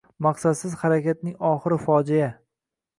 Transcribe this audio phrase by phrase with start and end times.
[0.27, 2.35] Maqsadsiz harakatning oxiri– fojea…